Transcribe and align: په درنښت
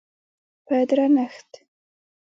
په 0.65 0.75
درنښت 0.89 1.49